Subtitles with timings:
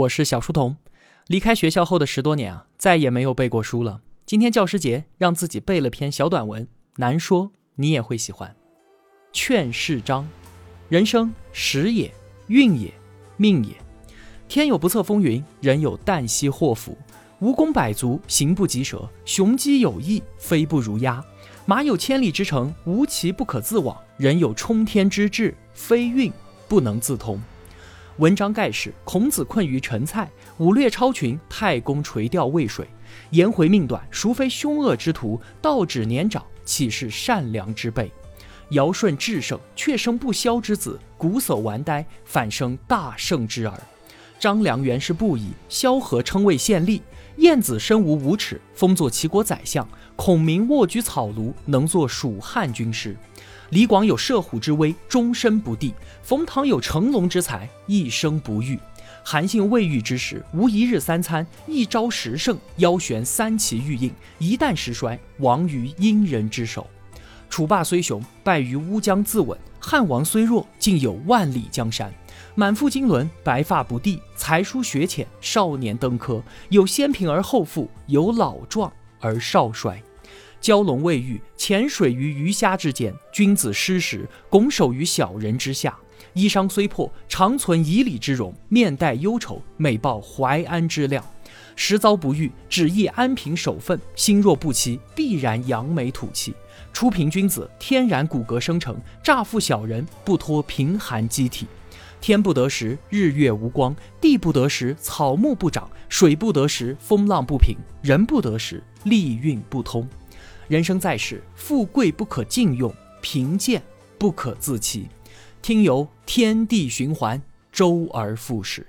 [0.00, 0.76] 我是小书童。
[1.26, 4.00] 离开学校后的十多年啊，再也没有背过书了。
[4.24, 8.54] 今天教师节，让自己背了篇小短文，难说你也会喜欢。
[9.32, 10.26] 劝世章：
[10.88, 12.10] 人生时也，
[12.46, 12.90] 运也，
[13.36, 13.74] 命也。
[14.48, 16.96] 天有不测风云，人有旦夕祸福。
[17.42, 21.22] 蜈蚣百足，行不及蛇；雄鸡有翼，飞不如鸦。
[21.66, 26.32] 马有千里之程，无骑不可自往；人有冲天之志，非运
[26.68, 27.38] 不能自通。
[28.20, 32.86] 文章盖世，孔子困于陈蔡，武略超群，太公垂钓渭水。
[33.30, 35.40] 颜回命短，孰非凶恶之徒？
[35.62, 38.12] 道指年长，岂是善良之辈？
[38.72, 43.80] 尧舜至圣，却生不肖之子；瞽叟顽呆，反生大圣之儿。
[44.40, 46.98] 张良原是布衣，萧何称谓县吏。
[47.36, 49.86] 晏子身无五尺，封作齐国宰相。
[50.16, 53.14] 孔明卧居草庐，能作蜀汉军师。
[53.68, 58.80] 李广有射虎之威，终身不第；冯唐有乘龙之才，一生不遇。
[59.22, 66.86] 韩信未遇之时，无一日三餐，一朝十胜，腰悬三旗玉印，一旦时衰，亡于殷人之手。
[67.50, 72.12] 楚霸虽雄，败于乌江自刎；汉王虽弱，竟有万里江山。
[72.54, 76.42] 满腹经纶，白发不第；才疏学浅，少年登科。
[76.68, 80.02] 有先贫而后富，有老壮而少衰。
[80.60, 85.96] 蛟龙未遇，潜水于鱼虾之间；君子失时，拱手于小人之下。
[86.32, 91.24] 衣裳虽破，常存以礼之容；面带忧愁，每抱怀安之量。
[91.76, 96.54] 时遭不遇，只意安平守分；心若不齐，必然扬眉吐气。
[96.92, 101.66] 初贫君子，天然骨骼生成；乍富小人，不脱贫寒机体。
[102.20, 110.06] 天不得时，日月无光；地不得时，草木不长；水不得时，风浪不平；人不得时，利运不通。
[110.68, 113.82] 人生在世，富贵不可尽用，贫贱
[114.18, 115.08] 不可自欺，
[115.62, 118.86] 听由天地循环，周而复始。